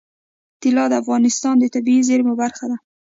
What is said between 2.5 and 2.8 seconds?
ده.